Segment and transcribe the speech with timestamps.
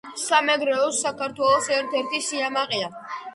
[0.19, 2.91] სამეგრელო საქართველოს ერთ-ერთი სიამაყეა.